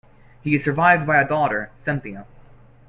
[0.41, 2.25] He is survived by a daughter, Cynthia.